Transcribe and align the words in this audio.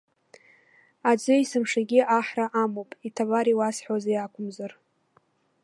Аӡы 1.09 1.33
есымшагьы 1.37 2.01
аҳра 2.17 2.45
амоуп, 2.61 2.89
иҭабар 3.07 3.45
иуасҳәозеи 3.49 4.17
акәымзар. 4.25 4.71